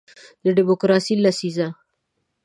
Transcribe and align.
د 0.43 0.45
دیموکراسۍ 0.57 1.15
لسیزه 1.23 1.67